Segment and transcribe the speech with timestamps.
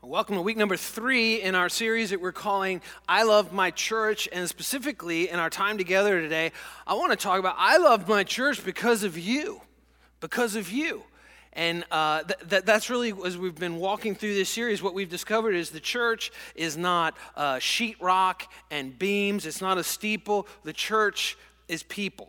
[0.00, 4.28] Welcome to week number three in our series that we're calling I Love My Church.
[4.32, 6.52] And specifically in our time together today,
[6.86, 9.60] I want to talk about I love my church because of you.
[10.20, 11.02] Because of you.
[11.52, 15.10] And uh, th- th- that's really, as we've been walking through this series, what we've
[15.10, 20.46] discovered is the church is not uh, sheetrock and beams, it's not a steeple.
[20.62, 21.36] The church
[21.66, 22.28] is people.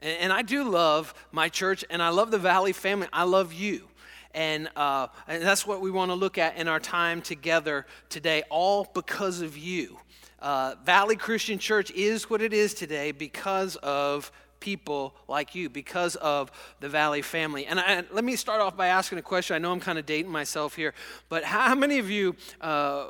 [0.00, 3.08] And, and I do love my church, and I love the Valley family.
[3.12, 3.88] I love you.
[4.34, 8.42] And, uh, and that's what we want to look at in our time together today,
[8.50, 9.98] all because of you.
[10.38, 16.16] Uh, Valley Christian Church is what it is today because of people like you, because
[16.16, 17.66] of the Valley family.
[17.66, 19.56] And I, let me start off by asking a question.
[19.56, 20.94] I know I'm kind of dating myself here,
[21.28, 23.06] but how many of you uh,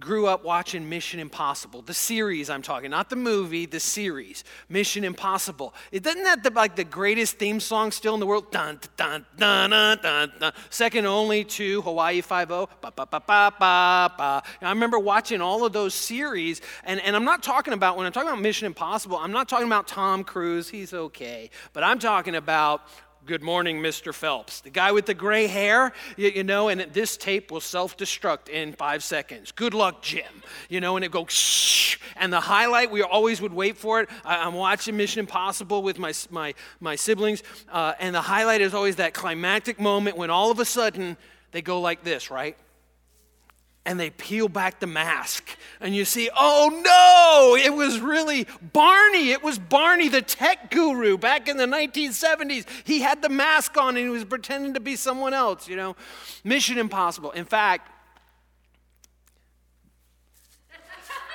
[0.00, 5.04] grew up watching Mission Impossible, the series I'm talking, not the movie, the series, Mission
[5.04, 5.74] Impossible.
[5.92, 8.50] Isn't that the, like the greatest theme song still in the world?
[8.50, 10.52] Dun, dun, dun, dun, dun, dun.
[10.70, 12.68] Second only to Hawaii Five-O.
[12.80, 14.42] Ba, ba, ba, ba, ba, ba.
[14.62, 18.12] I remember watching all of those series, and, and I'm not talking about, when I'm
[18.12, 22.36] talking about Mission Impossible, I'm not talking about Tom Cruise, he's okay, but I'm talking
[22.36, 22.82] about
[23.26, 24.12] Good morning, Mr.
[24.12, 24.60] Phelps.
[24.60, 28.50] The guy with the gray hair, you, you know, and this tape will self destruct
[28.50, 29.50] in five seconds.
[29.50, 30.42] Good luck, Jim.
[30.68, 31.96] You know, and it goes shh.
[32.16, 34.10] And the highlight, we always would wait for it.
[34.26, 38.74] I, am watching Mission Impossible with my, my, my siblings, uh, and the highlight is
[38.74, 41.16] always that climactic moment when all of a sudden
[41.52, 42.58] they go like this, right?
[43.86, 45.56] And they peel back the mask.
[45.80, 49.30] And you see oh no it was really barney.
[49.30, 53.96] It was barney the tech guru back in the 1970s he had the mask on
[53.96, 55.96] and he was pretending to be someone else you know?
[56.42, 57.30] Mission impossible.
[57.32, 57.90] In fact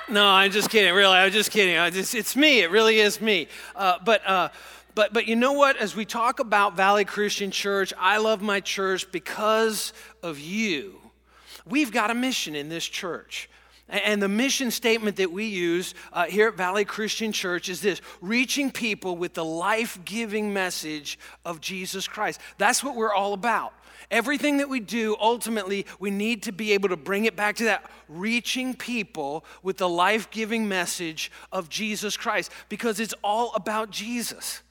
[0.08, 1.76] no i'm just kidding really i'm just kidding.
[1.76, 3.48] I just, it's me it really is me.
[3.76, 4.48] Uh, but uh,
[4.92, 5.76] but, but you know what?
[5.76, 11.00] As we talk about Valley Christian Church, I love my church because of you
[11.66, 13.48] We've got a mission in this church.
[13.90, 18.00] And the mission statement that we use uh, here at Valley Christian Church is this
[18.20, 22.40] reaching people with the life giving message of Jesus Christ.
[22.56, 23.72] That's what we're all about.
[24.10, 27.64] Everything that we do, ultimately, we need to be able to bring it back to
[27.64, 33.90] that reaching people with the life giving message of Jesus Christ because it's all about
[33.90, 34.62] Jesus.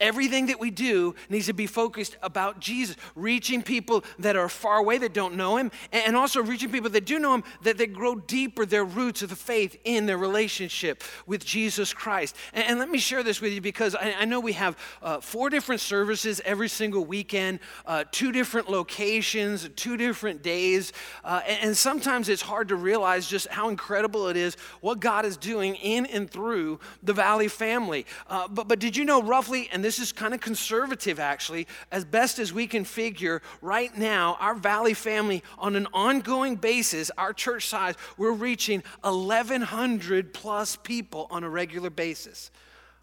[0.00, 4.78] Everything that we do needs to be focused about Jesus, reaching people that are far
[4.78, 7.86] away that don't know him, and also reaching people that do know him that they
[7.86, 12.36] grow deeper their roots of the faith in their relationship with Jesus Christ.
[12.52, 15.20] And, and let me share this with you because I, I know we have uh,
[15.20, 20.92] four different services every single weekend, uh, two different locations, two different days,
[21.24, 25.24] uh, and, and sometimes it's hard to realize just how incredible it is what God
[25.24, 28.04] is doing in and through the Valley family.
[28.28, 31.66] Uh, but, but did you know roughly, and this this is kind of conservative actually,
[31.90, 37.10] as best as we can figure right now, our Valley family, on an ongoing basis,
[37.18, 42.50] our church size, we're reaching 1,100 plus people on a regular basis.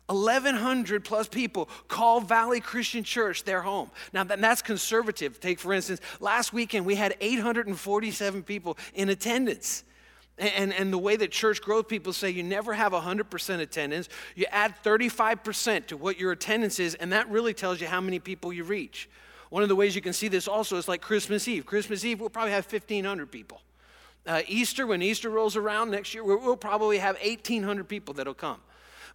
[0.08, 3.92] 1,100 plus people call Valley Christian Church their home.
[4.12, 5.40] Now, that's conservative.
[5.40, 9.84] Take, for instance, last weekend we had 847 people in attendance.
[10.40, 14.46] And, and the way that church growth people say you never have 100% attendance, you
[14.52, 18.54] add 35% to what your attendance is, and that really tells you how many people
[18.54, 19.10] you reach.
[19.50, 21.66] One of the ways you can see this also is like Christmas Eve.
[21.66, 23.62] Christmas Eve, we'll probably have 1,500 people.
[24.26, 28.62] Uh, Easter, when Easter rolls around next year, we'll probably have 1,800 people that'll come.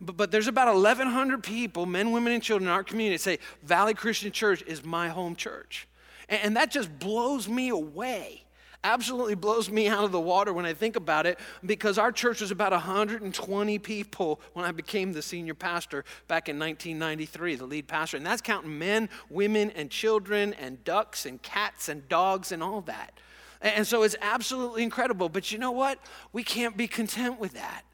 [0.00, 3.94] But, but there's about 1,100 people, men, women, and children in our community, say, Valley
[3.94, 5.88] Christian Church is my home church.
[6.28, 8.43] And, and that just blows me away
[8.84, 12.42] absolutely blows me out of the water when I think about it because our church
[12.42, 17.88] was about 120 people when I became the senior pastor back in 1993, the lead
[17.88, 18.18] pastor.
[18.18, 22.82] And that's counting men, women, and children, and ducks, and cats, and dogs, and all
[22.82, 23.18] that.
[23.62, 25.30] And so it's absolutely incredible.
[25.30, 25.98] But you know what?
[26.32, 27.84] We can't be content with that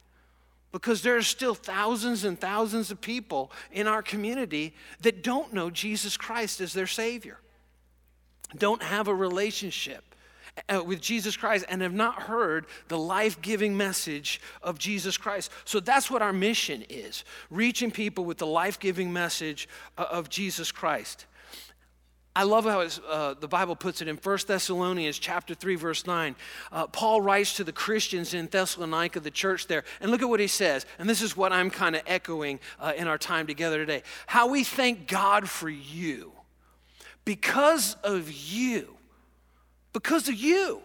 [0.72, 5.70] because there are still thousands and thousands of people in our community that don't know
[5.70, 7.38] Jesus Christ as their Savior,
[8.56, 10.09] don't have a relationship
[10.68, 15.50] uh, with Jesus Christ and have not heard the life giving message of Jesus Christ.
[15.64, 19.68] So that's what our mission is reaching people with the life giving message
[19.98, 21.26] uh, of Jesus Christ.
[22.34, 26.36] I love how uh, the Bible puts it in 1 Thessalonians chapter 3, verse 9.
[26.70, 30.38] Uh, Paul writes to the Christians in Thessalonica, the church there, and look at what
[30.38, 30.86] he says.
[31.00, 34.04] And this is what I'm kind of echoing uh, in our time together today.
[34.26, 36.32] How we thank God for you.
[37.24, 38.96] Because of you,
[39.92, 40.82] because of you,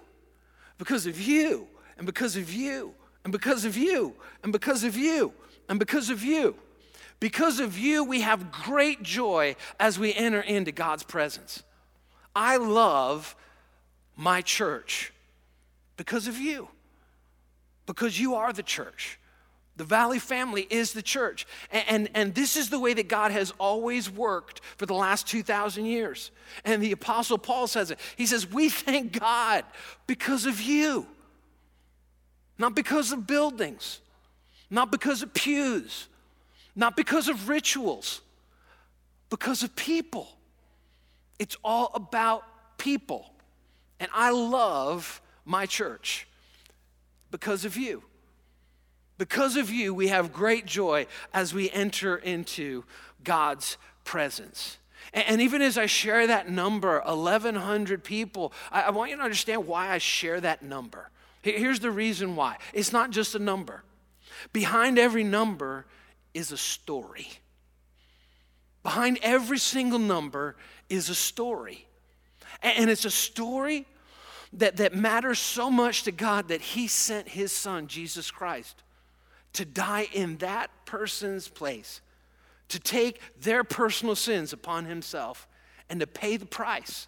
[0.77, 1.67] because of you,
[1.97, 2.93] and because of you,
[3.23, 5.33] and because of you, and because of you,
[5.69, 6.55] and because of you.
[7.19, 11.63] Because of you, we have great joy as we enter into God's presence.
[12.35, 13.35] I love
[14.15, 15.11] my church
[15.97, 16.67] Because of you.
[17.85, 19.17] Because you are the church.
[19.77, 21.45] The Valley family is the church.
[21.71, 25.27] And, and, and, this is the way that God has always worked for the last
[25.27, 26.31] 2,000 years.
[26.63, 27.99] And the Apostle Paul says it.
[28.15, 29.65] He says, We thank God
[30.07, 31.05] because of you,
[32.57, 33.99] not because of buildings,
[34.69, 36.07] not because of pews,
[36.73, 38.21] not because of rituals,
[39.29, 40.29] because of people.
[41.37, 42.45] It's all about
[42.77, 43.29] people.
[43.99, 46.27] And I love my church
[47.29, 48.03] because of you.
[49.17, 52.83] Because of you, we have great joy as we enter into
[53.23, 54.77] God's presence.
[55.13, 59.89] And, even as I share that number, 1,100 people, I, want you to understand why
[59.89, 61.09] I share that number.
[61.41, 63.83] Here's the reason why it's not just a number,
[64.51, 65.85] behind every number
[66.33, 67.27] is a story.
[68.83, 70.55] Behind every single number
[70.89, 71.87] is a story.
[72.61, 73.87] And it's a story
[74.53, 78.83] that, that matters so much to God that He sent His Son, Jesus Christ,
[79.55, 82.01] to die in that person's place,
[82.69, 85.47] to take their personal sins upon Himself,
[85.89, 87.07] and to pay the price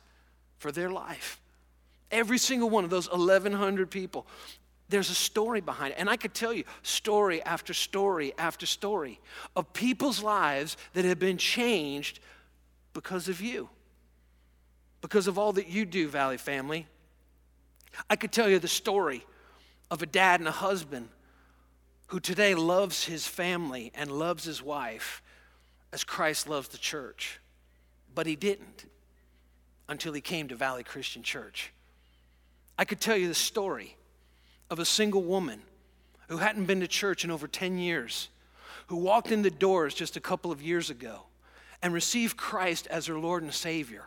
[0.58, 1.40] for their life.
[2.12, 4.28] Every single one of those 1,100 people,
[4.90, 6.00] there's a story behind it.
[6.00, 9.20] And I could tell you story after story after story
[9.56, 12.20] of people's lives that have been changed
[12.94, 13.70] because of you,
[15.02, 16.88] because of all that you do, Valley family.
[18.10, 19.26] I could tell you the story
[19.92, 21.10] of a dad and a husband
[22.08, 25.22] who today loves his family and loves his wife
[25.92, 27.40] as Christ loves the church.
[28.14, 28.86] But he didn't
[29.90, 31.72] until he came to Valley Christian Church.
[32.78, 33.96] I could tell you the story
[34.70, 35.62] of a single woman
[36.30, 38.30] who hadn't been to church in over 10 years,
[38.88, 41.24] who walked in the doors just a couple of years ago
[41.82, 44.06] and received Christ as her Lord and Savior,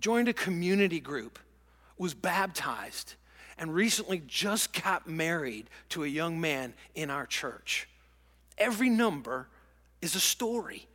[0.00, 1.38] joined a community group,
[1.98, 3.14] was baptized,
[3.58, 7.88] and recently just got married to a young man in our church.
[8.58, 9.48] Every number
[10.00, 10.86] is a story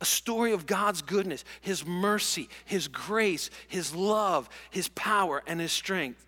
[0.00, 5.72] a story of God's goodness, His mercy, His grace, His love, His power, and His
[5.72, 6.24] strength.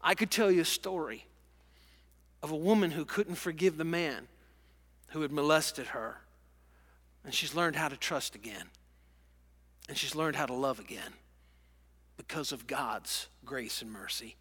[0.00, 1.26] I could tell you a story
[2.42, 4.28] of a woman who couldn't forgive the man
[5.08, 6.18] who had molested her.
[7.24, 8.64] And she's learned how to trust again.
[9.88, 11.12] And she's learned how to love again
[12.16, 14.36] because of God's grace and mercy.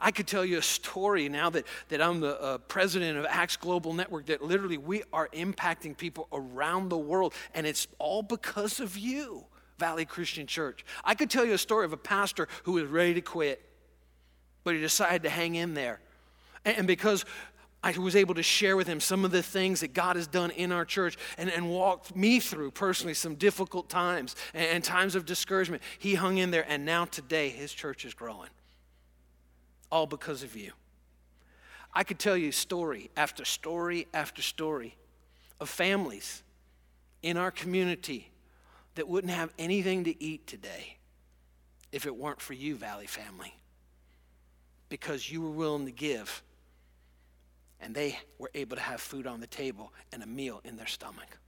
[0.00, 3.56] I could tell you a story now that, that I'm the uh, president of Acts
[3.56, 8.80] Global Network that literally we are impacting people around the world, and it's all because
[8.80, 9.44] of you,
[9.78, 10.84] Valley Christian Church.
[11.04, 13.62] I could tell you a story of a pastor who was ready to quit,
[14.64, 16.00] but he decided to hang in there.
[16.64, 17.24] And because
[17.82, 20.50] I was able to share with him some of the things that God has done
[20.50, 25.14] in our church and, and walked me through personally some difficult times and, and times
[25.14, 25.82] of discouragement.
[25.98, 28.50] He hung in there, and now today his church is growing.
[29.90, 30.72] All because of you.
[31.92, 34.96] I could tell you story after story after story
[35.60, 36.42] of families
[37.22, 38.30] in our community
[38.94, 40.96] that wouldn't have anything to eat today
[41.92, 43.54] if it weren't for you, Valley family,
[44.88, 46.42] because you were willing to give
[47.80, 50.86] and they were able to have food on the table and a meal in their
[50.86, 51.38] stomach.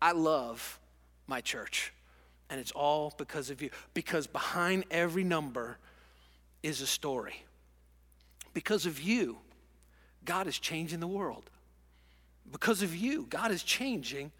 [0.00, 0.78] I love
[1.26, 1.92] my church,
[2.48, 3.70] and it's all because of you.
[3.92, 5.78] Because behind every number
[6.62, 7.44] is a story.
[8.54, 9.38] Because of you,
[10.24, 11.50] God is changing the world.
[12.50, 14.32] Because of you, God is changing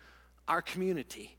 [0.49, 1.37] our community.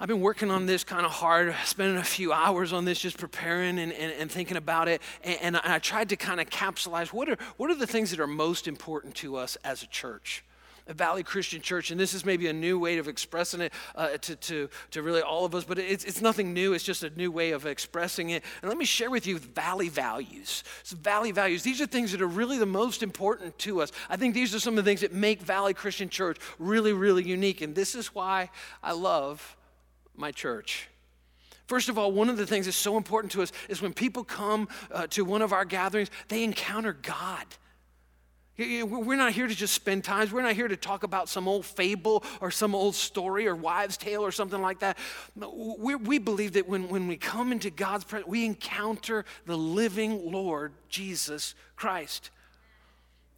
[0.00, 3.18] I've been working on this kind of hard, spending a few hours on this, just
[3.18, 5.02] preparing and, and, and thinking about it.
[5.24, 8.20] And, and, I tried to kind of capsulize what are, what are the things that
[8.20, 10.44] are most important to us as a church?
[10.88, 14.36] Valley Christian Church, and this is maybe a new way of expressing it uh, to,
[14.36, 16.72] to, to really all of us, but it's, it's nothing new.
[16.72, 18.42] It's just a new way of expressing it.
[18.62, 20.64] And let me share with you Valley values.
[20.82, 23.92] So Valley values, these are things that are really the most important to us.
[24.08, 27.22] I think these are some of the things that make Valley Christian Church really, really
[27.22, 27.60] unique.
[27.60, 28.50] And this is why
[28.82, 29.56] I love
[30.16, 30.88] my church.
[31.66, 34.24] First of all, one of the things that's so important to us is when people
[34.24, 37.44] come uh, to one of our gatherings, they encounter God.
[38.58, 40.28] We're not here to just spend time.
[40.32, 43.96] We're not here to talk about some old fable or some old story or wives'
[43.96, 44.98] tale or something like that.
[45.36, 50.72] We, believe that when, when we come into God's presence, we encounter the living Lord,
[50.88, 52.30] Jesus Christ.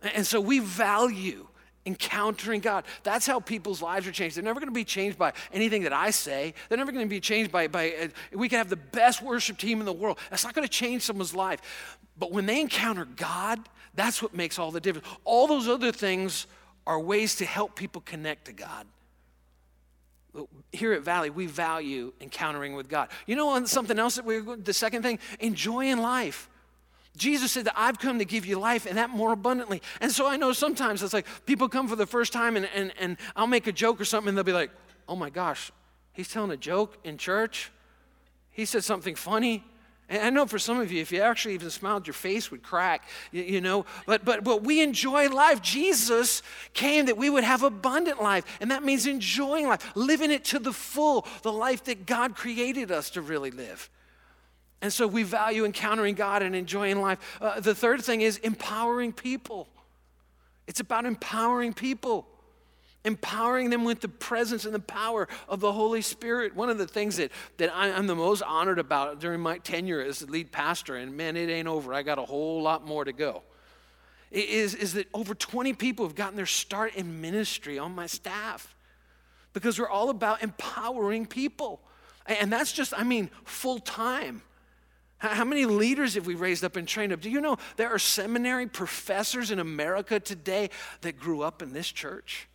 [0.00, 1.46] And so we value
[1.84, 2.84] encountering God.
[3.02, 4.36] That's how people's lives are changed.
[4.36, 6.54] They're never going to be changed by anything that I say.
[6.68, 9.58] They're never going to be changed by, by uh, we can have the best worship
[9.58, 10.18] team in the world.
[10.30, 11.98] That's not going to change someone's life.
[12.18, 13.60] But when they encounter God,
[13.94, 15.06] that's what makes all the difference.
[15.24, 16.46] All those other things
[16.86, 18.86] are ways to help people connect to God.
[20.72, 23.08] Here at Valley, we value encountering with God.
[23.26, 26.48] You know something else that we the second thing, enjoying life.
[27.16, 29.82] Jesus said that I've come to give you life and that more abundantly.
[30.00, 32.92] And so I know sometimes it's like people come for the first time and, and,
[32.98, 34.70] and I'll make a joke or something and they'll be like,
[35.08, 35.72] oh my gosh,
[36.12, 37.72] he's telling a joke in church?
[38.52, 39.64] He said something funny?
[40.10, 42.64] And I know for some of you, if you actually even smiled, your face would
[42.64, 43.86] crack, you, you, know.
[44.06, 45.62] But, but, but we enjoy life.
[45.62, 46.42] Jesus
[46.74, 48.44] came that we would have abundant life.
[48.60, 52.90] And that means enjoying life, living it to the full, the life that God created
[52.90, 53.88] us to really live.
[54.82, 57.38] And so we value encountering God and enjoying life.
[57.40, 59.68] Uh, the third thing is empowering people.
[60.66, 62.26] It's about empowering people
[63.04, 66.54] empowering them with the presence and the power of the Holy Spirit.
[66.54, 70.28] One of the things that, that I'm the most honored about during my tenure as
[70.28, 73.42] lead pastor, and man, it ain't over, I got a whole lot more to go,
[74.30, 78.74] is, is that over 20 people have gotten their start in ministry on my staff
[79.52, 81.80] because we're all about empowering people.
[82.26, 84.42] And that's just, I mean, full time.
[85.18, 87.20] How many leaders have we raised up and trained up?
[87.20, 90.70] Do you know there are seminary professors in America today
[91.02, 92.48] that grew up in this church?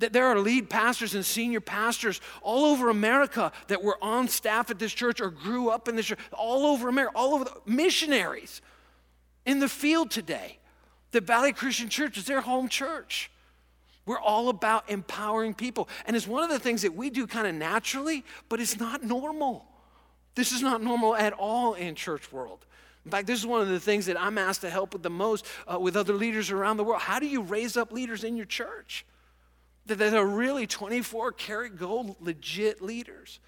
[0.00, 4.70] That there are lead pastors and senior pastors all over America that were on staff
[4.70, 7.60] at this church or grew up in this church, all over America, all over the
[7.64, 8.60] missionaries
[9.46, 10.58] in the field today.
[11.12, 13.30] The Valley Christian Church is their home church.
[14.06, 15.88] We're all about empowering people.
[16.06, 19.02] And it's one of the things that we do kind of naturally, but it's not
[19.02, 19.64] normal.
[20.34, 22.66] This is not normal at all in church world.
[23.04, 25.10] In fact, this is one of the things that I'm asked to help with the
[25.10, 27.02] most uh, with other leaders around the world.
[27.02, 29.04] How do you raise up leaders in your church?
[29.86, 33.40] That are really 24 karat gold legit leaders.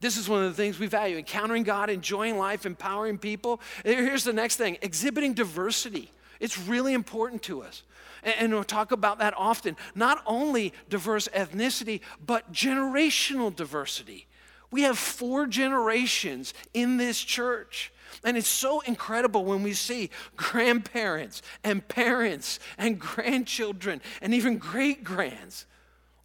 [0.00, 3.60] This is one of the things we value encountering God, enjoying life, empowering people.
[3.84, 6.12] Here's the next thing exhibiting diversity.
[6.38, 7.82] It's really important to us.
[8.22, 9.76] And we'll talk about that often.
[9.94, 14.27] Not only diverse ethnicity, but generational diversity.
[14.70, 17.92] We have four generations in this church.
[18.24, 25.04] And it's so incredible when we see grandparents and parents and grandchildren and even great
[25.04, 25.66] grands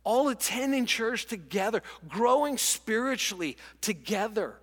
[0.03, 4.55] all attending church together, growing spiritually together.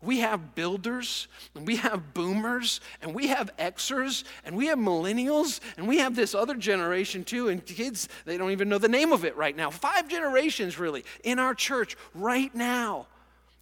[0.00, 1.26] We have builders,
[1.56, 6.14] and we have boomers, and we have Xers, and we have millennials, and we have
[6.14, 7.48] this other generation too.
[7.48, 9.70] And kids, they don't even know the name of it right now.
[9.70, 13.06] Five generations, really, in our church right now.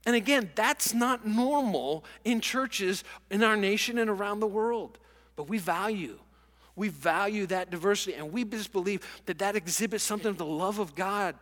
[0.07, 4.99] And again, that's not normal in churches in our nation and around the world.
[5.35, 6.19] But we value.
[6.77, 10.79] We value that diversity, and we just believe that that exhibits something of the love
[10.79, 11.35] of God.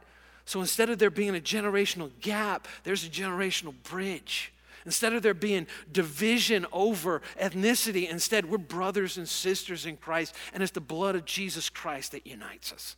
[0.44, 4.52] So instead of there being a generational gap, there's a generational bridge.
[4.86, 10.62] Instead of there being division over ethnicity, instead, we're brothers and sisters in Christ, and
[10.62, 12.96] it's the blood of Jesus Christ that unites us.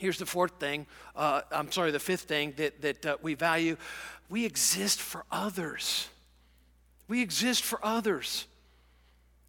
[0.00, 3.76] Here's the fourth thing, uh, I'm sorry, the fifth thing that, that uh, we value
[4.30, 6.08] we exist for others.
[7.06, 8.46] We exist for others.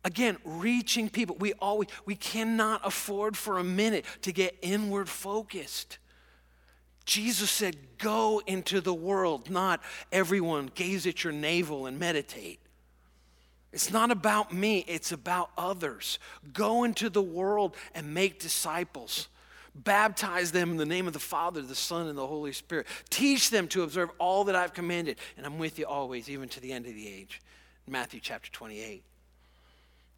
[0.04, 1.38] Again, reaching people.
[1.40, 6.00] We always we cannot afford for a minute to get inward focused.
[7.06, 9.82] Jesus said, Go into the world, not
[10.12, 12.60] everyone gaze at your navel and meditate.
[13.72, 16.20] It's not about me, it's about others.
[16.52, 19.30] Go into the world and make disciples.
[19.74, 22.88] Baptize them in the name of the Father, the Son, and the Holy Spirit.
[23.10, 26.60] Teach them to observe all that I've commanded, and I'm with you always, even to
[26.60, 27.42] the end of the age.
[27.88, 29.04] Matthew chapter 28.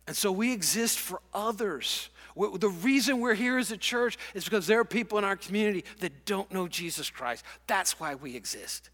[0.05, 2.09] And so we exist for others.
[2.35, 5.85] The reason we're here as a church is because there are people in our community
[5.99, 7.45] that don't know Jesus Christ.
[7.67, 8.89] That's why we exist.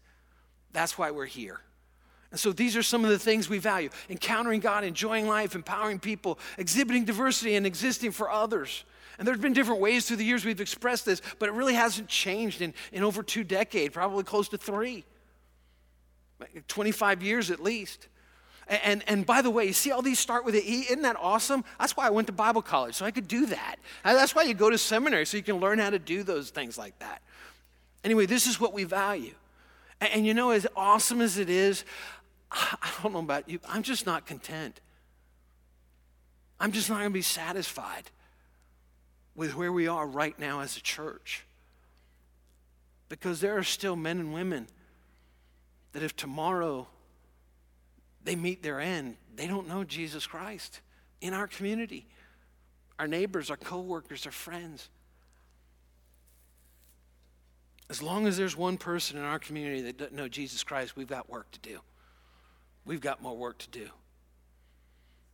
[0.72, 1.60] That's why we're here.
[2.30, 5.98] And so these are some of the things we value encountering God, enjoying life, empowering
[5.98, 8.84] people, exhibiting diversity, and existing for others.
[9.20, 12.08] And there's been different ways through the years we've expressed this, but it really hasn't
[12.08, 15.04] changed in, in over two decades, probably close to three,
[16.68, 18.08] 25 years at least.
[18.66, 20.86] And, and by the way, you see all these start with an E?
[20.88, 21.66] Isn't that awesome?
[21.78, 23.76] That's why I went to Bible college, so I could do that.
[24.06, 26.48] Uh, that's why you go to seminary, so you can learn how to do those
[26.48, 27.20] things like that.
[28.02, 29.34] Anyway, this is what we value.
[30.00, 31.84] And, and you know, as awesome as it is,
[32.50, 34.80] I don't know about you, I'm just not content.
[36.58, 38.10] I'm just not going to be satisfied
[39.40, 41.46] with where we are right now as a church.
[43.08, 44.66] Because there are still men and women
[45.92, 46.86] that if tomorrow
[48.22, 50.82] they meet their end, they don't know Jesus Christ
[51.22, 52.06] in our community,
[52.98, 54.90] our neighbors, our coworkers, our friends.
[57.88, 61.08] As long as there's one person in our community that doesn't know Jesus Christ, we've
[61.08, 61.80] got work to do.
[62.84, 63.88] We've got more work to do.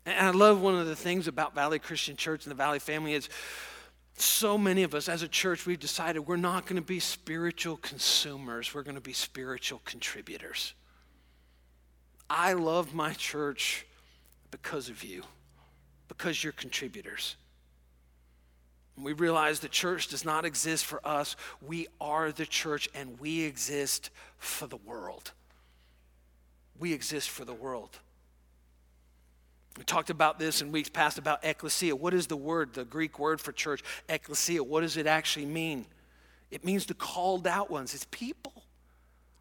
[0.06, 3.12] And I love one of the things about Valley Christian Church and the Valley family
[3.14, 3.28] is
[4.16, 7.76] so many of us as a church, we've decided we're not going to be spiritual
[7.76, 10.74] consumers, we're going to be spiritual contributors.
[12.28, 13.86] I love my church
[14.50, 15.22] because of you,
[16.08, 17.36] because you're contributors.
[18.98, 21.36] We realize the church does not exist for us.
[21.60, 25.32] We are the church and we exist for the world.
[26.78, 27.98] We exist for the world.
[29.76, 31.94] We talked about this in weeks past about ecclesia.
[31.94, 33.82] What is the word, the Greek word for church?
[34.08, 34.62] Ecclesia.
[34.62, 35.86] What does it actually mean?
[36.50, 37.94] It means the called out ones.
[37.94, 38.64] It's people.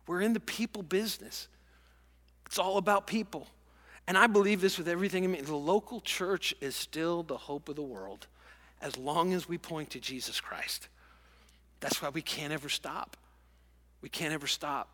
[0.08, 1.48] We're in the people business.
[2.46, 3.48] It's all about people.
[4.08, 5.42] And I believe this with everything in me.
[5.42, 8.28] The local church is still the hope of the world
[8.82, 10.90] as long as we point to Jesus Christ.
[11.80, 13.18] That's why we can't ever stop.
[14.02, 14.90] We can't ever stop.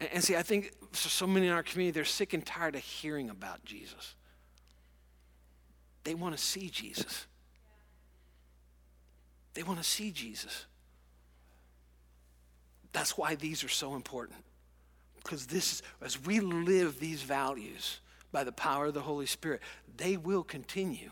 [0.00, 2.74] And, and see, I think for so many in our community, they're sick and tired
[2.74, 4.14] of hearing about Jesus.
[6.04, 7.26] They want to see Jesus.
[9.54, 10.66] They want to see Jesus.
[12.92, 14.38] That's why these are so important.
[15.16, 18.00] Because this is, as we live these values
[18.32, 19.60] by the power of the Holy Spirit,
[19.96, 21.10] they will continue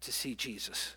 [0.00, 0.96] to see Jesus.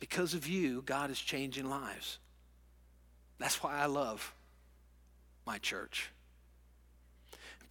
[0.00, 2.18] Because of you, God is changing lives.
[3.38, 4.32] That's why I love
[5.46, 6.10] my church.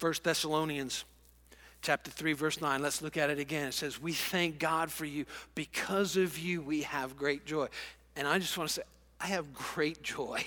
[0.00, 1.04] 1 Thessalonians
[1.80, 5.04] chapter 3 verse 9 let's look at it again it says we thank god for
[5.04, 7.68] you because of you we have great joy
[8.16, 8.82] and i just want to say
[9.20, 10.42] i have great joy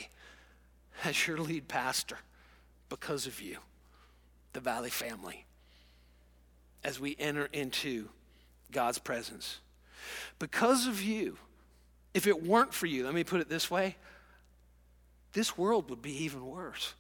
[1.04, 2.18] as your lead pastor
[2.90, 3.58] because of you
[4.54, 5.46] the valley family
[6.84, 8.10] as we enter into
[8.72, 9.60] God's presence.
[10.40, 11.38] Because of you,
[12.14, 13.96] if it weren't for you, let me put it this way
[15.34, 16.94] this world would be even worse.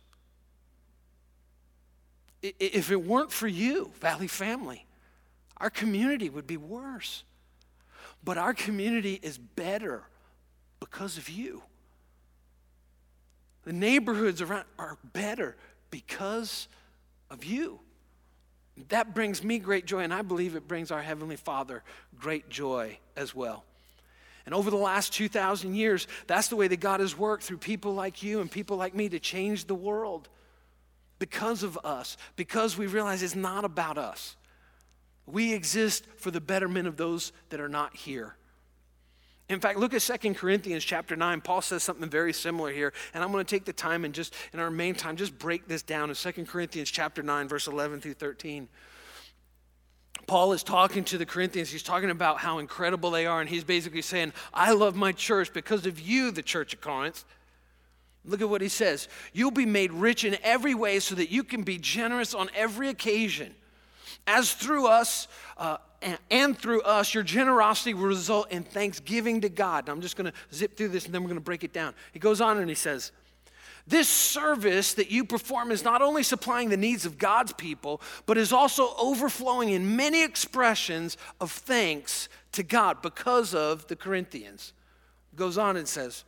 [2.41, 4.85] If it weren't for you, Valley family,
[5.57, 7.23] our community would be worse.
[8.23, 10.03] But our community is better
[10.79, 11.63] because of you.
[13.63, 15.57] The neighborhoods around are better
[15.89, 16.67] because
[17.29, 17.79] of you.
[18.89, 21.83] That brings me great joy, and I believe it brings our Heavenly Father
[22.19, 23.65] great joy as well.
[24.47, 27.93] And over the last 2,000 years, that's the way that God has worked through people
[27.93, 30.29] like you and people like me to change the world
[31.19, 34.37] because of us, because we realize it's not about us.
[35.25, 38.37] We exist for the betterment of those that are not here.
[39.49, 41.41] In fact, look at 2 Corinthians chapter 9.
[41.41, 42.93] Paul says something very similar here.
[43.13, 45.67] And I'm going to take the time and just, in our main time, just break
[45.67, 48.69] this down in 2 Corinthians chapter 9, verse 11 through 13.
[50.25, 51.69] Paul is talking to the Corinthians.
[51.69, 53.39] He's talking about how incredible they are.
[53.39, 57.23] And he's basically saying, I love my church because of you, the church of Corinth.
[58.25, 59.07] Look at what he says.
[59.33, 62.89] You'll be made rich in every way so that you can be generous on every
[62.89, 63.55] occasion.
[64.25, 65.77] As through us, uh,
[66.29, 69.87] and through us, your generosity will result in thanksgiving to God.
[69.87, 71.73] Now, I'm just going to zip through this and then we're going to break it
[71.73, 71.93] down.
[72.11, 73.11] He goes on and he says,
[73.87, 78.37] This service that you perform is not only supplying the needs of God's people, but
[78.37, 84.73] is also overflowing in many expressions of thanks to God because of the Corinthians.
[85.37, 86.25] Goes on and says,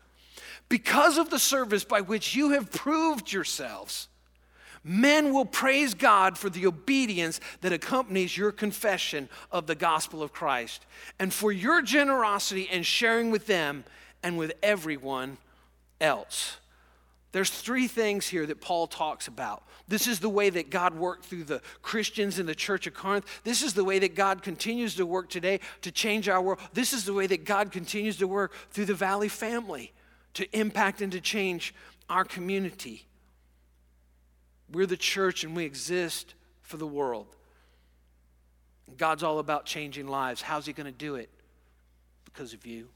[0.69, 4.07] Because of the service by which you have proved yourselves,
[4.81, 10.31] men will praise God for the obedience that accompanies your confession of the gospel of
[10.31, 10.85] Christ
[11.19, 13.83] and for your generosity and sharing with them
[14.23, 15.37] and with everyone
[15.99, 16.58] else.
[17.31, 19.63] There's three things here that Paul talks about.
[19.87, 23.25] This is the way that God worked through the Christians in the church of Corinth.
[23.43, 26.59] This is the way that God continues to work today to change our world.
[26.73, 29.93] This is the way that God continues to work through the Valley family
[30.35, 31.73] to impact and to change
[32.09, 33.05] our community.
[34.71, 37.27] We're the church and we exist for the world.
[38.97, 40.41] God's all about changing lives.
[40.41, 41.29] How's He going to do it?
[42.25, 42.89] Because of you.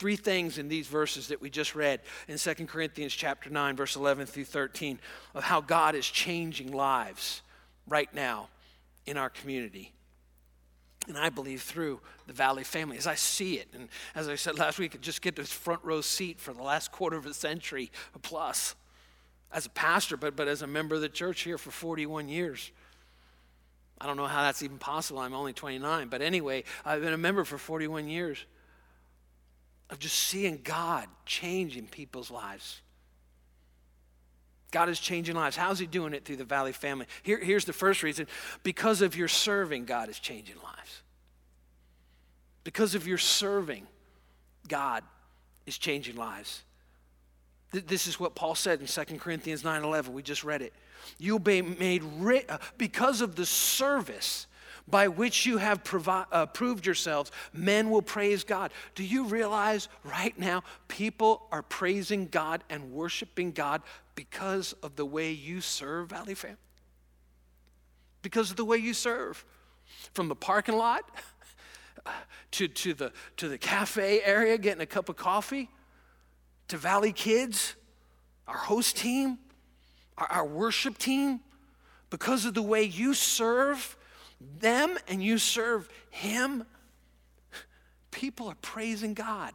[0.00, 3.96] Three things in these verses that we just read in 2 Corinthians chapter 9, verse
[3.96, 4.98] 11 through 13,
[5.34, 7.42] of how God is changing lives
[7.86, 8.48] right now
[9.04, 9.92] in our community.
[11.06, 14.58] And I believe through the Valley family, as I see it, and as I said
[14.58, 17.90] last week, just get this front row seat for the last quarter of a century
[18.22, 18.76] plus
[19.52, 22.70] as a pastor, but, but as a member of the church here for 41 years.
[24.00, 25.20] I don't know how that's even possible.
[25.20, 26.08] I'm only 29.
[26.08, 28.46] But anyway, I've been a member for 41 years
[29.90, 32.80] of just seeing God changing people's lives.
[34.70, 35.56] God is changing lives.
[35.56, 37.06] How's He doing it through the Valley family?
[37.22, 38.26] Here, here's the first reason
[38.62, 41.02] because of your serving, God is changing lives.
[42.62, 43.86] Because of your serving,
[44.68, 45.02] God
[45.66, 46.62] is changing lives.
[47.72, 50.12] This is what Paul said in 2 Corinthians 9 11.
[50.12, 50.72] We just read it.
[51.18, 54.46] You'll be made rich uh, because of the service
[54.90, 58.72] by which you have provi- uh, proved yourselves, men will praise God.
[58.94, 63.82] Do you realize right now people are praising God and worshiping God
[64.14, 66.56] because of the way you serve, Valley Fam?
[68.22, 69.44] Because of the way you serve.
[70.14, 71.02] From the parking lot
[72.52, 75.68] to, to, the, to the cafe area getting a cup of coffee,
[76.68, 77.74] to Valley Kids,
[78.46, 79.38] our host team,
[80.16, 81.40] our, our worship team,
[82.10, 83.96] because of the way you serve
[84.40, 86.64] them and you serve Him,
[88.10, 89.52] people are praising God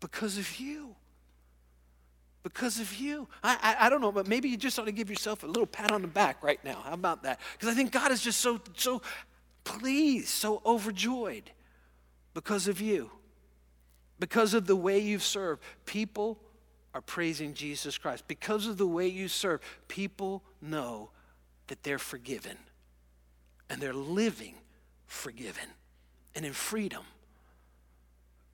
[0.00, 0.94] because of you.
[2.42, 3.28] Because of you.
[3.42, 5.66] I, I, I, don't know, but maybe you just ought to give yourself a little
[5.66, 6.82] pat on the back right now.
[6.84, 7.38] How about that?
[7.52, 9.00] Because I think God is just so, so
[9.62, 11.50] pleased, so overjoyed
[12.34, 13.10] because of you.
[14.18, 15.62] Because of the way you've served.
[15.86, 16.38] People
[16.94, 18.24] are praising Jesus Christ.
[18.26, 21.10] Because of the way you serve, people know
[21.68, 22.56] that they're forgiven
[23.72, 24.54] and they're living
[25.06, 25.64] forgiven
[26.34, 27.02] and in freedom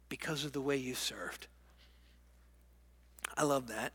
[0.09, 1.49] because of the way you served.
[3.37, 3.93] I love that.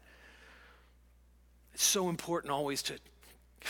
[1.73, 2.95] It's so important always to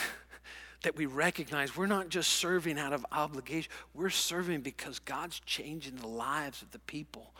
[0.82, 5.98] that we recognize we're not just serving out of obligation, we're serving because God's changing
[5.98, 7.36] the lives of the people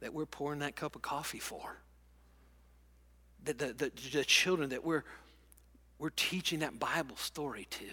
[0.00, 1.78] that we're pouring that cup of coffee for.
[3.42, 5.02] The, the, the, the children that we're,
[5.98, 7.86] we're teaching that Bible story to.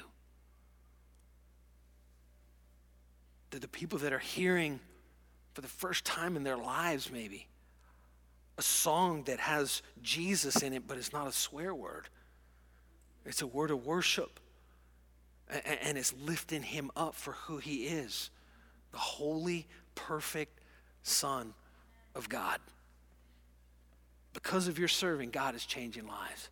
[3.52, 4.80] To the people that are hearing
[5.54, 7.48] for the first time in their lives, maybe,
[8.58, 12.08] a song that has Jesus in it, but it's not a swear word.
[13.26, 14.40] It's a word of worship.
[15.84, 18.32] And it's lifting him up for who he is
[18.92, 20.60] the holy, perfect
[21.04, 21.54] Son
[22.16, 22.60] of God.
[24.34, 26.50] Because of your serving, God is changing lives.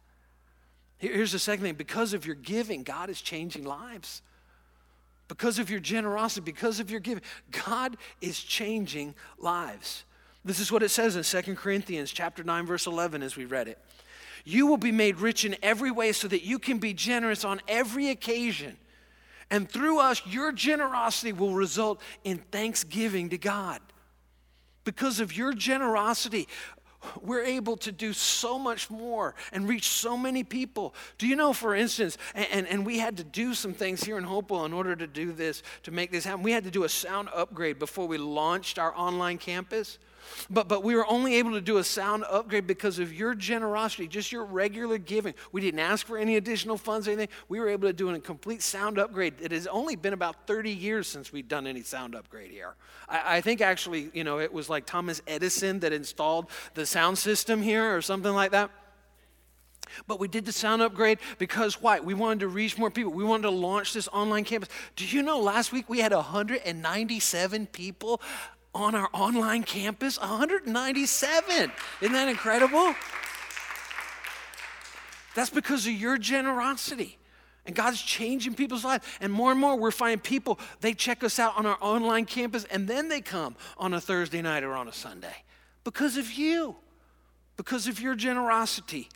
[0.98, 4.22] Here's the second thing because of your giving, God is changing lives
[5.34, 7.24] because of your generosity, because of your giving.
[7.66, 10.04] God is changing lives.
[10.46, 13.68] This is what it says in 2 Corinthians chapter 9 verse 11 as we read
[13.68, 13.80] it.
[14.46, 17.62] You will be made rich in every way so that you can be generous on
[17.68, 18.78] every occasion.
[19.50, 23.80] And through us your generosity will result in thanksgiving to God.
[24.84, 26.48] Because of your generosity,
[27.22, 30.94] we're able to do so much more and reach so many people.
[31.18, 34.18] Do you know, for instance, and, and, and, we had to do some things here
[34.18, 36.44] in Hopewell in order to do this, to make this happen.
[36.44, 40.00] We had to do a sound upgrade before we launched our online campus.
[40.50, 44.08] But, but we were only able to do a sound upgrade because of your generosity,
[44.08, 45.34] just your regular giving.
[45.52, 47.30] We didn't ask for any additional funds or anything.
[47.50, 49.36] We were able to do a complete sound upgrade.
[49.42, 52.76] It has only been about 30 years since we've done any sound upgrade here.
[53.08, 57.18] I, I think actually, you know, it was like Thomas Edison that installed the sound
[57.18, 58.70] system here or something like that.
[60.08, 62.00] But we did the sound upgrade because why?
[62.00, 63.12] We wanted to reach more people.
[63.12, 64.70] We wanted to launch this online campus.
[64.96, 68.22] Do you know last week we had 197 people
[68.74, 71.72] on our online campus 197.
[72.02, 72.96] Isn't that incredible?
[75.36, 77.18] That's because of your generosity.
[77.66, 79.06] And God's changing people's lives.
[79.22, 82.66] And more and more, we're finding people, they check us out on our online campus
[82.66, 85.36] and then they come on a Thursday night or on a Sunday
[85.84, 86.76] because of you,
[87.56, 89.08] because of your generosity,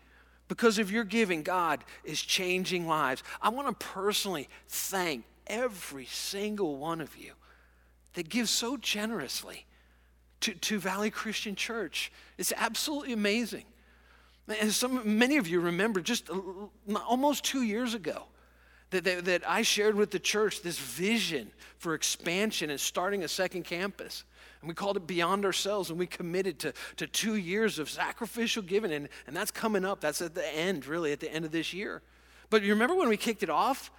[0.48, 1.44] because of your giving.
[1.44, 3.22] God is changing lives.
[3.42, 7.34] I want to personally thank every single one of you
[8.18, 9.64] that gives so generously
[10.40, 12.12] to, to Valley Christian Church.
[12.40, 13.66] It's absolutely amazing.
[14.60, 16.28] And some, many of you remember just
[17.06, 18.24] almost two years ago
[18.90, 23.28] that, that, that I shared with the church this vision for expansion and starting a
[23.28, 24.24] second campus.
[24.62, 28.64] And we called it Beyond Ourselves, and we committed to, to two years of sacrificial
[28.64, 30.02] giving, and, and that's coming up.
[30.02, 32.02] That's at the end, really, at the end of this year.
[32.50, 33.92] But you remember when we kicked it off?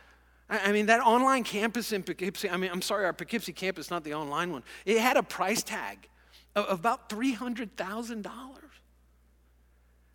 [0.50, 4.02] I mean, that online campus in Poughkeepsie, I mean, I'm sorry, our Poughkeepsie campus, not
[4.02, 6.08] the online one, it had a price tag
[6.56, 8.26] of, about $300,000.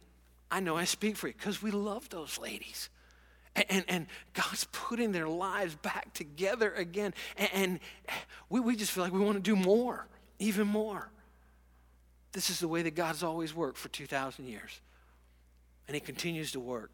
[0.50, 2.90] I know I speak for you because we love those ladies.
[3.56, 7.14] And, and, and, God's putting their lives back together again.
[7.38, 7.80] And, and
[8.50, 10.08] we, we just feel like we want to do more,
[10.40, 11.10] even more.
[12.32, 14.82] This is the way that God's always worked for 2,000 years.
[15.88, 16.92] And He continues to work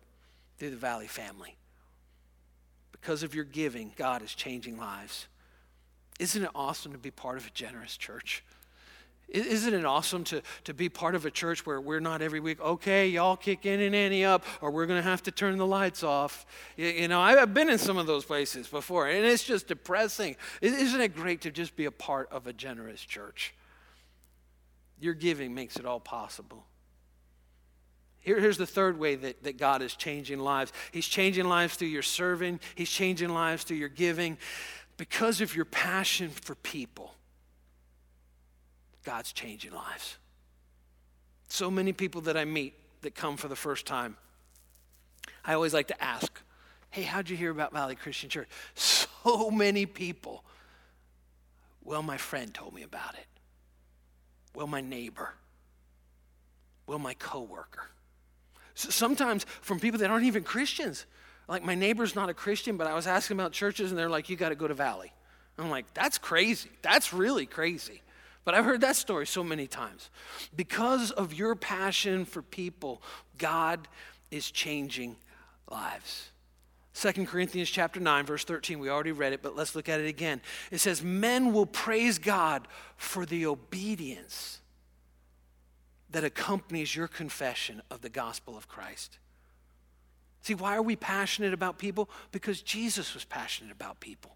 [0.58, 1.56] through the Valley family.
[2.91, 5.28] Because of your giving, God is changing lives.
[6.19, 8.43] Isn't it awesome to be part of a generous church?
[9.30, 12.60] Isn't it awesome to, to be part of a church where we're not every week,
[12.60, 15.67] okay, y'all kick in and Annie up, or we're going to have to turn the
[15.67, 16.47] lights off?
[16.75, 20.36] You, you know, I've been in some of those places before, and it's just depressing.
[20.62, 23.54] Isn't it great to just be a part of a generous church?
[24.99, 26.65] Your giving makes it all possible.
[28.21, 31.88] Here, here's the third way that, that God is changing lives He's changing lives through
[31.89, 34.38] your serving, He's changing lives through your giving
[34.97, 37.13] because of your passion for people.
[39.03, 40.17] God's changing lives.
[41.47, 44.17] So many people that I meet that come for the first time,
[45.45, 46.41] I always like to ask,
[46.91, 48.47] Hey, how'd you hear about Valley Christian Church?
[48.75, 50.43] So many people.
[51.84, 53.25] Well, my friend told me about it.
[54.55, 55.34] Well, my neighbor.
[56.88, 57.89] Well, my coworker.
[58.80, 61.06] Sometimes from people that aren't even Christians.
[61.48, 64.30] Like my neighbor's not a Christian, but I was asking about churches and they're like,
[64.30, 65.12] you got to go to Valley.
[65.58, 66.70] I'm like, that's crazy.
[66.82, 68.02] That's really crazy.
[68.46, 70.10] But I've heard that story so many times.
[70.56, 73.02] Because of your passion for people,
[73.38, 73.88] God
[74.32, 75.18] is changing
[75.70, 76.30] lives.
[76.94, 80.08] 2 Corinthians chapter 9 verse 13 we already read it but let's look at it
[80.08, 80.42] again.
[80.72, 84.60] It says men will praise God for the obedience
[86.12, 89.19] that accompanies your confession of the gospel of Christ.
[90.41, 92.10] See, why are we passionate about people?
[92.32, 94.36] Because Jesus was passionate about people.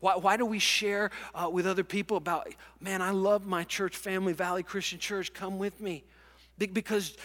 [0.00, 2.48] Why, do we share uh, with other people about,
[2.80, 6.04] man, I love my church family, Valley Christian Church, come with me?
[6.58, 7.16] Because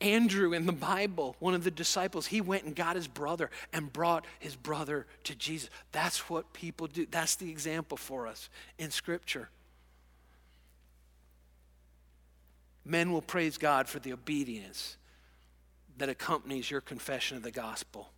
[0.00, 3.92] Andrew in the Bible, one of the disciples, he went and got his brother and
[3.92, 5.70] brought his brother to Jesus.
[5.92, 7.06] That's what people do.
[7.10, 9.50] That's the example for us in Scripture.
[12.84, 14.96] Men will praise God for the obedience
[15.98, 18.10] that accompanies your confession of the gospel.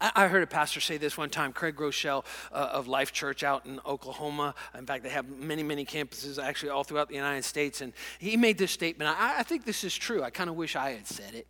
[0.00, 3.66] I heard a pastor say this one time, Craig Groeschel uh, of Life Church out
[3.66, 4.54] in Oklahoma.
[4.76, 7.80] In fact, they have many, many campuses actually all throughout the United States.
[7.80, 9.10] And he made this statement.
[9.10, 10.22] I, I think this is true.
[10.22, 11.46] I kind of wish I had said it.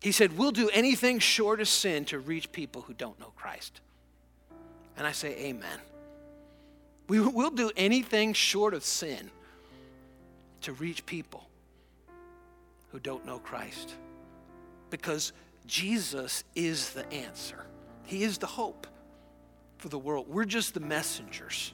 [0.00, 3.80] He said, We'll do anything short of sin to reach people who don't know Christ.
[4.96, 5.78] And I say, Amen.
[7.08, 9.30] We will do anything short of sin
[10.62, 11.46] to reach people
[12.90, 13.94] who don't know Christ.
[14.90, 15.32] Because
[15.66, 17.64] Jesus is the answer,
[18.04, 18.86] He is the hope
[19.78, 20.26] for the world.
[20.28, 21.72] We're just the messengers.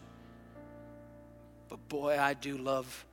[1.69, 3.05] But boy, I do love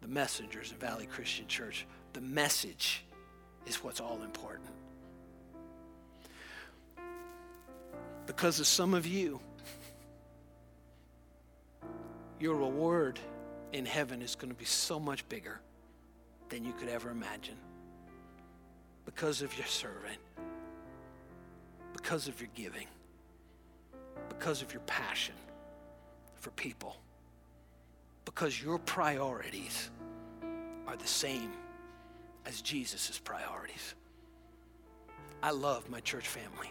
[0.00, 1.86] the messengers in Valley Christian Church.
[2.14, 3.04] The message
[3.66, 4.70] is what's all important.
[8.26, 9.40] Because of some of you,
[12.40, 13.20] your reward
[13.72, 15.60] in heaven is going to be so much bigger
[16.48, 17.56] than you could ever imagine
[19.04, 20.18] because of your serving,
[21.92, 22.86] because of your giving,
[24.28, 25.34] because of your passion
[26.36, 26.96] for people,
[28.24, 29.90] because your priorities
[30.86, 31.52] are the same
[32.44, 33.94] as Jesus' priorities.
[35.42, 36.70] I love my church family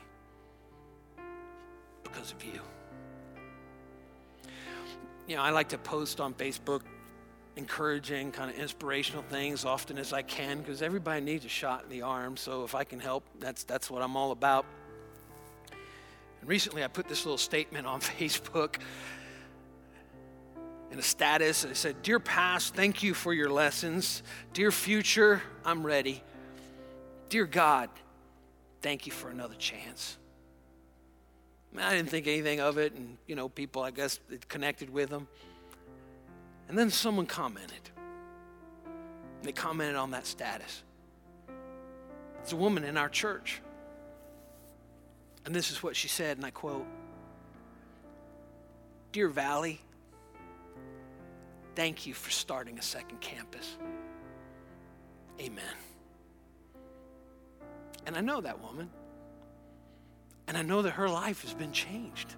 [2.04, 2.62] because of you.
[5.28, 6.82] You know, I like to post on Facebook
[7.56, 11.90] encouraging, kind of inspirational things often as I can because everybody needs a shot in
[11.90, 12.38] the arm.
[12.38, 14.66] So if I can help, that's, that's what I'm all about.
[16.40, 18.78] And recently I put this little statement on Facebook
[20.92, 21.66] in a status.
[21.66, 24.24] I said, Dear past, thank you for your lessons.
[24.54, 26.24] Dear future, I'm ready.
[27.30, 27.90] Dear God,
[28.82, 30.18] thank you for another chance.
[31.78, 35.10] I didn't think anything of it, and you know, people I guess it connected with
[35.10, 35.28] them.
[36.68, 37.90] And then someone commented.
[39.44, 40.84] They commented on that status.
[42.42, 43.62] It's a woman in our church.
[45.46, 46.86] And this is what she said, and I quote
[49.12, 49.82] Dear Valley,
[51.76, 53.78] thank you for starting a second campus.
[55.40, 55.64] Amen.
[58.06, 58.90] And I know that woman.
[60.52, 62.36] And I know that her life has been changed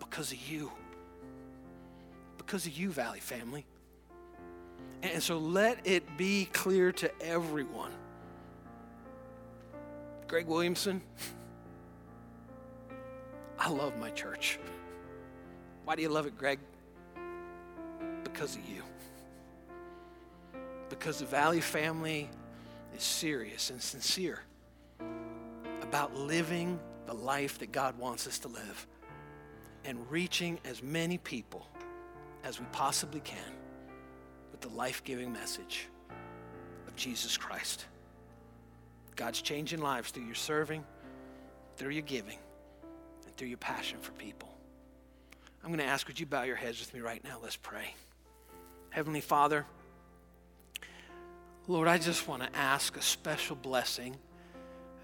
[0.00, 0.72] because of you.
[2.36, 3.64] Because of you, Valley family.
[5.04, 7.92] And so let it be clear to everyone.
[10.26, 11.02] Greg Williamson,
[13.60, 14.58] I love my church.
[15.84, 16.58] Why do you love it, Greg?
[18.24, 18.82] Because of you.
[20.88, 22.28] Because the Valley family
[22.96, 24.42] is serious and sincere
[25.88, 28.86] about living the life that God wants us to live
[29.86, 31.66] and reaching as many people
[32.44, 33.38] as we possibly can
[34.52, 35.88] with the life giving message
[36.86, 37.86] of Jesus Christ.
[39.16, 40.84] God's changing lives through your serving,
[41.78, 42.38] through your giving,
[43.24, 44.50] and through your passion for people.
[45.64, 47.38] I'm going to ask, would you bow your heads with me right now?
[47.42, 47.94] Let's pray.
[48.90, 49.64] Heavenly Father,
[51.66, 54.16] Lord, I just want to ask a special blessing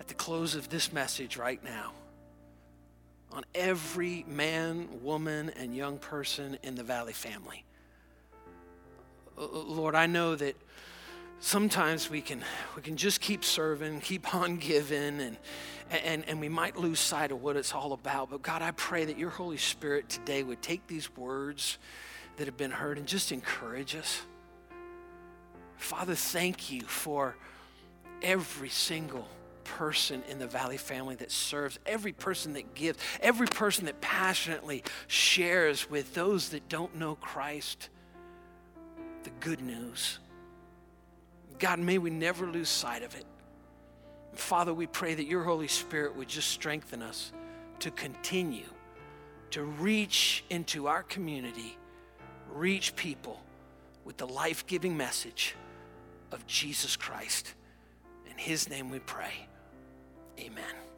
[0.00, 1.92] at the close of this message right now
[3.34, 7.64] on every man, woman, and young person in the Valley family.
[9.36, 10.54] Lord, I know that
[11.40, 12.42] sometimes we can
[12.76, 15.36] we can just keep serving, keep on giving, and
[15.90, 18.30] and and we might lose sight of what it's all about.
[18.30, 21.78] But God, I pray that your Holy Spirit today would take these words
[22.36, 24.22] that have been heard and just encourage us.
[25.76, 27.36] Father, thank you for
[28.22, 29.28] every single
[29.64, 34.84] person in the Valley family that serves, every person that gives, every person that passionately
[35.06, 37.88] shares with those that don't know Christ
[39.24, 40.18] the good news.
[41.58, 43.24] God, may we never lose sight of it.
[44.34, 47.32] Father, we pray that your Holy Spirit would just strengthen us
[47.80, 48.66] to continue
[49.50, 51.78] to reach into our community,
[52.52, 53.40] reach people
[54.04, 55.54] with the life giving message
[56.32, 57.54] of Jesus Christ.
[58.28, 59.46] In his name we pray.
[60.38, 60.93] Amen.